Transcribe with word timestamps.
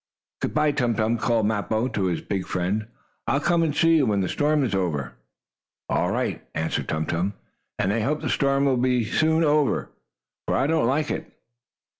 "Good 0.41 0.55
by, 0.55 0.71
Tum 0.71 0.95
Tum!" 0.95 1.19
called 1.19 1.45
Mappo 1.45 1.87
to 1.89 2.05
his 2.05 2.21
big 2.21 2.47
friend. 2.47 2.87
"I'll 3.27 3.39
come 3.39 3.61
and 3.61 3.75
see 3.75 3.97
you, 3.97 4.07
when 4.07 4.21
the 4.21 4.29
storm 4.29 4.63
is 4.63 4.73
over." 4.73 5.13
"All 5.89 6.09
right," 6.09 6.43
answered 6.55 6.87
Tum 6.89 7.05
Tum. 7.05 7.35
"And 7.77 7.93
I 7.93 7.99
hope 7.99 8.21
the 8.21 8.29
storm 8.31 8.65
will 8.65 8.81
soon 9.05 9.39
be 9.41 9.45
over, 9.45 9.91
for 10.47 10.55
I 10.57 10.65
do 10.65 10.73
not 10.73 10.85
like 10.85 11.11
it." 11.11 11.31